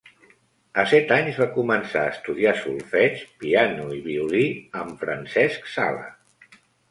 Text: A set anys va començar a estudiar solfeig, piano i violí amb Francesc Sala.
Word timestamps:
A 0.83 0.85
set 0.93 1.11
anys 1.15 1.35
va 1.41 1.45
començar 1.57 2.05
a 2.05 2.13
estudiar 2.13 2.53
solfeig, 2.63 3.21
piano 3.43 3.85
i 3.99 4.01
violí 4.07 4.43
amb 4.83 4.97
Francesc 5.05 5.69
Sala. 5.77 6.11